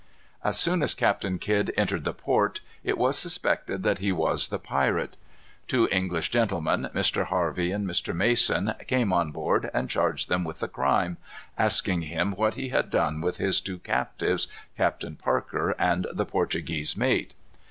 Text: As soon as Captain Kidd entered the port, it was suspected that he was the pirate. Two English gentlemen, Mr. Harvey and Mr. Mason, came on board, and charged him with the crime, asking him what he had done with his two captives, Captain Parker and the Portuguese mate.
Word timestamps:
As 0.43 0.57
soon 0.57 0.81
as 0.81 0.95
Captain 0.95 1.37
Kidd 1.37 1.71
entered 1.77 2.05
the 2.05 2.11
port, 2.15 2.61
it 2.83 2.97
was 2.97 3.19
suspected 3.19 3.83
that 3.83 3.99
he 3.99 4.11
was 4.11 4.47
the 4.47 4.57
pirate. 4.57 5.15
Two 5.67 5.87
English 5.91 6.31
gentlemen, 6.31 6.89
Mr. 6.91 7.25
Harvey 7.25 7.71
and 7.71 7.87
Mr. 7.87 8.11
Mason, 8.11 8.73
came 8.87 9.13
on 9.13 9.31
board, 9.31 9.69
and 9.75 9.91
charged 9.91 10.31
him 10.31 10.43
with 10.43 10.59
the 10.59 10.67
crime, 10.67 11.17
asking 11.55 12.01
him 12.01 12.31
what 12.31 12.55
he 12.55 12.69
had 12.69 12.89
done 12.89 13.21
with 13.21 13.37
his 13.37 13.61
two 13.61 13.77
captives, 13.77 14.47
Captain 14.75 15.15
Parker 15.15 15.75
and 15.77 16.07
the 16.11 16.25
Portuguese 16.25 16.97
mate. 16.97 17.35